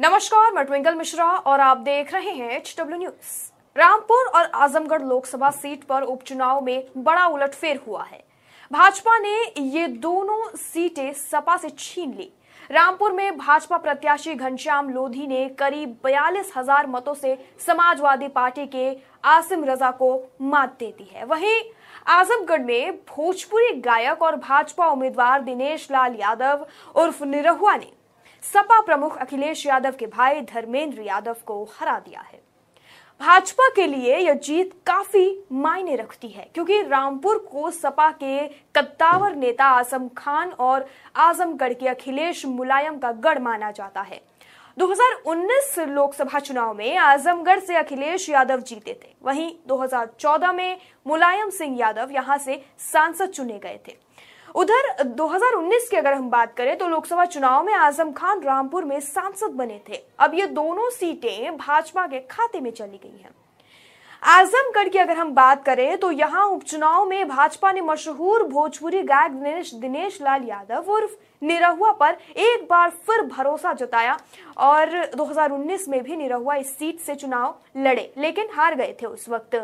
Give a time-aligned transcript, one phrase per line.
[0.00, 5.02] नमस्कार, मैं ट्विंकल मिश्रा और आप देख रहे हैं एच डब्ल्यू न्यूज़ रामपुर और आजमगढ़
[5.02, 8.22] लोकसभा सीट पर उपचुनाव में बड़ा उलटफेर हुआ है।
[8.70, 12.30] भाजपा ने ये दोनों सीटें सपा से छीन ली।
[12.70, 17.36] रामपुर में भाजपा प्रत्याशी घनश्याम लोधी ने करीब बयालीस हज़ार मतों से
[17.66, 18.96] समाजवादी पार्टी के
[19.26, 20.12] आसिम रजा को
[20.42, 21.62] मात दे दी है। वहीं
[22.08, 27.92] आजमगढ़ में भोजपुरी गायक और भाजपा उम्मीदवार दिनेश लाल यादव उर्फ़ निरहुआ ने
[28.42, 32.40] सपा प्रमुख अखिलेश यादव के भाई धर्मेंद्र यादव को हरा दिया है।
[33.20, 39.34] भाजपा के लिए यह जीत काफ़ी मायने रखती है, क्योंकि रामपुर को सपा के कद्दावर
[39.36, 40.86] नेता आज़म खान और
[41.16, 44.20] आजमगढ़ के अखिलेश मुलायम का गढ़ माना जाता है।
[44.76, 51.78] 2019 लोकसभा चुनाव में आजमगढ़ से अखिलेश यादव जीते थे। वहीं 2014 में मुलायम सिंह
[51.78, 53.96] यादव यहाँ से सांसद चुने गए थे।
[54.54, 58.98] उधर 2019 की अगर हम बात करें तो लोकसभा चुनाव में आज़म खान रामपुर में
[59.00, 63.30] सांसद बने थे। अब ये दोनों सीटें भाजपा के खाते में चली गई हैं।
[64.22, 69.32] आजमगढ़ की अगर हम बात करें तो यहाँ उपचुनाव में भाजपा ने मशहूर भोजपुरी गायक
[69.32, 74.18] दिनेश दिनेश लाल यादव उर्फ़ निरहुआ पर एक बार फिर भरोसा जताया
[74.58, 79.28] और 2019 में भी निरहुआ इस सीट से चुनाव लड़े, लेकिन हार गए थे उस
[79.28, 79.54] वक्त।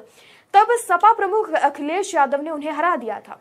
[0.54, 3.40] तब सपा प्रमुख अखिलेश यादव ने उन्हें हरा दिया था।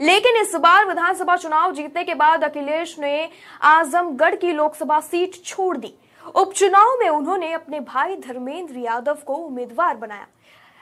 [0.00, 3.28] लेकिन इस बार विधानसभा चुनाव जीतने के बाद अखिलेश ने
[3.62, 5.94] आजमगढ़ की लोकसभा सीट छोड़ दी।
[6.34, 10.26] उपचुनाव में उन्होंने अपने भाई धर्मेंद्र यादव को उम्मीदवार बनाया।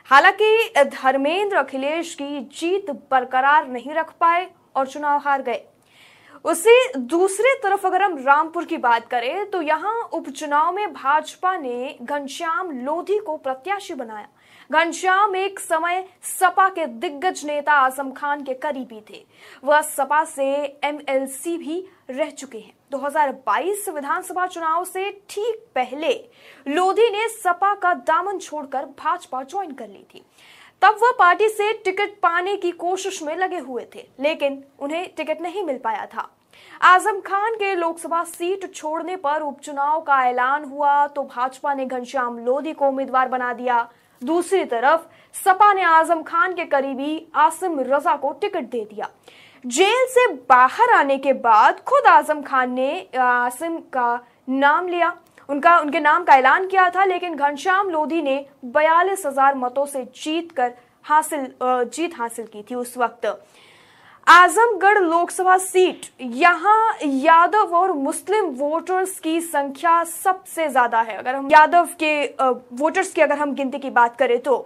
[0.07, 5.65] हालाँकि, धर्मेंद्र अखिलेश की जीत बरकरार नहीं रख पाए और चुनाव हार गए।
[6.45, 11.97] उसी दूसरी तरफ़ अगर हम रामपुर की बात करें तो यहाँ उपचुनाव में भाजपा ने
[12.03, 14.29] घनश्याम लोधी को प्रत्याशी बनाया।
[14.71, 19.23] घनश्याम एक समय सपा के दिग्गज नेता आज़म खान के करीबी थे।
[19.65, 20.47] वह सपा से
[20.85, 21.79] एमएलसी भी
[22.11, 26.13] रह चुके हैं। 2022 विधानसभा चुनाव से ठीक पहले
[26.67, 30.25] लोधी ने सपा का दामन छोड़कर भाजपा ज्वाइन कर ली थी।
[30.83, 35.41] तब वह पार्टी से टिकट पाने की कोशिश में लगे हुए थे, लेकिन उन्हें टिकट
[35.41, 36.29] नहीं मिल पाया था।
[36.85, 42.39] आज़म खान के लोकसभा सीट छोड़ने पर उपचुनाव का ऐलान हुआ तो भाजपा ने घनश्याम
[42.39, 43.89] लोधी को उम्मीदवार बना दिया।
[44.23, 45.01] दूसरी तरफ़,
[45.35, 49.11] सपा ने आज़म खान के करीबी आसिम रजा को टिकट दे दिया।
[49.65, 55.17] जेल से बाहर आने के बाद खुद आज़म खान ने आसिम का नाम लिया।
[55.49, 60.05] उनका, उनके नाम का ऐलान किया था, लेकिन घनश्याम लोधी ने बयालीस हज़ार मतों से
[60.15, 60.73] जीत कर
[61.05, 63.27] हासिल जीत हासिल की थी उस वक्त।
[64.27, 71.49] आजमगढ़ लोकसभा सीट, यहाँ यादव और मुस्लिम वोटर्स की संख्या सबसे ज़्यादा है। अगर हम
[71.51, 72.25] यादव के
[72.75, 74.57] वोटर्स की अगर हम गिनती की बात करें तो।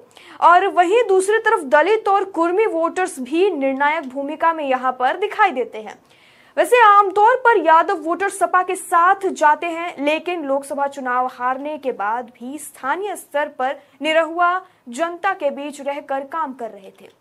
[0.42, 5.50] और वहीं दूसरी तरफ़ दलित और कुर्मी वोटर्स भी निर्णायक भूमिका में यहाँ पर दिखाई
[5.50, 5.98] देते हैं।
[6.56, 11.92] वैसे आमतौर पर यादव वोटर सपा के साथ जाते हैं, लेकिन लोकसभा चुनाव हारने के
[11.92, 14.60] बाद भी स्थानीय स्तर पर निरहुआ
[14.90, 17.19] जनता के बीच रहकर काम कर रहे थे।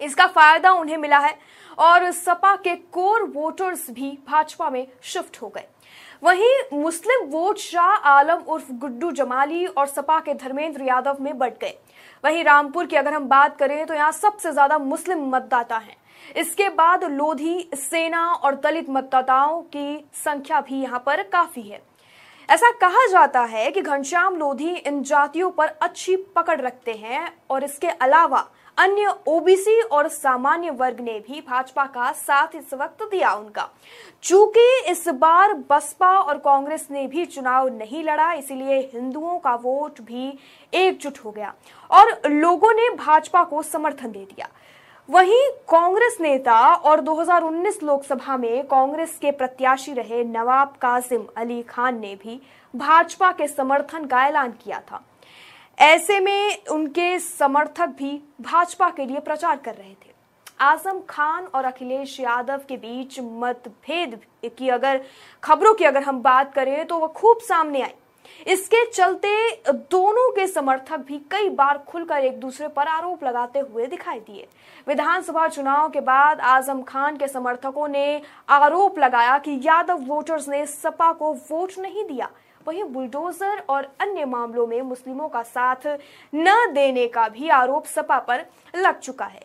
[0.00, 1.36] इसका फ़ायदा उन्हें मिला है
[1.78, 5.66] और सपा के कोर वोटर्स भी भाजपा में शिफ्ट हो गए।
[6.22, 11.52] वहीं मुस्लिम वोट शाह आलम उर्फ़ गुड्डू जमाली और सपा के धर्मेंद्र यादव में बढ़
[11.52, 11.74] गए।
[12.24, 15.96] वहीं रामपुर की अगर हम बात करें तो यहाँ सबसे ज़्यादा मुस्लिम मतदाता हैं।
[16.36, 21.82] इसके बाद लोधी, सेना और दलित मतदाताओं की संख्या भी यहाँ पर काफ़ी है।
[22.48, 27.64] ऐसा कहा जाता है कि घनश्याम लोधी इन जातियों पर अच्छी पकड़ रखते हैं और
[27.64, 28.46] इसके अलावा
[28.76, 33.68] अन्य ओबीसी और सामान्य वर्ग ने भी भाजपा का साथ इस वक्त दिया उनका।
[34.22, 40.00] चूँकि इस बार बसपा और कांग्रेस ने भी चुनाव नहीं लड़ा, इसलिए हिंदुओं का वोट
[40.00, 40.38] भी
[40.72, 41.54] एकजुट हो गया
[41.90, 44.48] और लोगों ने भाजपा को समर्थन दे दिया।
[45.08, 52.00] वहीं कांग्रेस नेता और 2019 लोकसभा में कांग्रेस के प्रत्याशी रहे नवाब कासिम अली खान
[52.00, 52.40] ने भी
[52.74, 55.02] भाजपा के समर्थन का ऐलान किया था।
[55.78, 58.10] ऐसे में उनके समर्थक भी
[58.40, 60.14] भाजपा के लिए प्रचार कर रहे थे।
[60.60, 65.00] आज़म खान और अखिलेश यादव के बीच मतभेद की अगर,
[65.42, 67.94] खबरों की अगर हम बात करें तो वह खूब सामने आई।
[68.46, 69.30] इसके चलते
[69.68, 74.46] दोनों के समर्थक भी कई बार खुलकर एक दूसरे पर आरोप लगाते हुए दिखाई दिए।
[74.88, 80.64] विधानसभा चुनाव के बाद आज़म खान के समर्थकों ने आरोप लगाया कि यादव वोटर्स ने
[80.66, 82.30] सपा को वोट नहीं दिया।
[82.66, 85.86] वहीं बुलडोजर और अन्य मामलों में मुस्लिमों का साथ
[86.34, 89.42] न देने का भी आरोप सपा पर लग चुका है।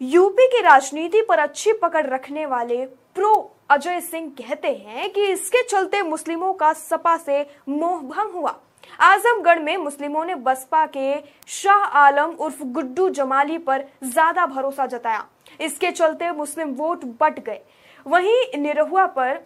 [0.00, 2.84] यूपी की राजनीति पर अच्छी पकड़ रखने वाले
[3.16, 3.32] प्रो
[3.70, 8.54] अजय सिंह कहते हैं कि इसके चलते मुस्लिमों का सपा से मोह भंग हुआ।
[9.00, 11.14] आजमगढ़ में मुस्लिमों ने बसपा के
[11.48, 15.24] शाह आलम उर्फ़ गुड्डू जमाली पर ज़्यादा भरोसा जताया।
[15.60, 17.60] इसके चलते मुस्लिम वोट बट गए।
[18.06, 19.40] वहीं निरहुआ पर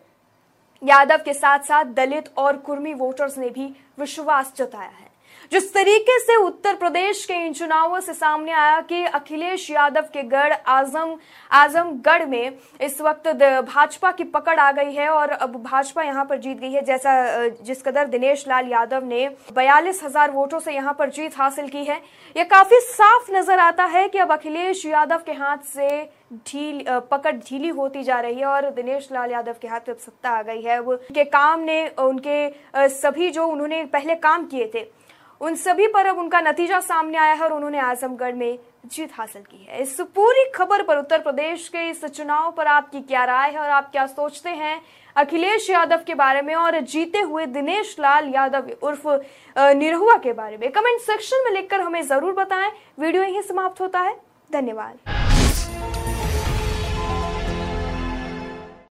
[0.82, 3.66] यादव के साथ साथ दलित और कुर्मी वोटर्स ने भी
[3.98, 5.10] विश्वास जताया है।
[5.52, 10.22] जिस तरीके से उत्तर प्रदेश के इन चुनावों से सामने आया कि अखिलेश यादव के
[10.24, 11.16] गढ़ आज़म,
[11.50, 13.28] आजमगढ़ में इस वक्त
[13.66, 17.46] भाजपा की पकड़ आ गई है और अब भाजपा यहाँ पर जीत गई है। जैसा
[17.62, 21.84] जिस कदर दिनेश लाल यादव ने बयालीस हज़ार वोटों से यहाँ पर जीत हासिल की
[21.84, 22.00] है
[22.36, 25.88] यह काफ़ी साफ़ नज़र आता है कि अब अखिलेश यादव के हाथ से
[26.46, 30.30] ढील पकड़ ढीली होती जा रही है और दिनेश लाल यादव के हाथ में सत्ता
[30.30, 34.86] आ गई है। अब उनके काम ने, उनके सभी जो उन्होंने पहले काम किए थे
[35.40, 39.42] उन सभी पर अब उनका नतीजा सामने आया है और उन्होंने आजमगढ़ में जीत हासिल
[39.42, 43.50] की है। इस पूरी खबर पर उत्तर प्रदेश के इस चुनाव पर आपकी क्या राय
[43.50, 44.80] है और आप क्या सोचते हैं
[45.16, 49.08] अखिलेश यादव के बारे में और जीते हुए दिनेश लाल यादव उर्फ़
[49.56, 50.70] निरहुआ के बारे में?
[50.72, 54.16] कमेंट सेक्शन में लिखकर हमें ज़रूर बताएँ। वीडियो यही समाप्त होता है।
[54.50, 55.25] धन्यवाद।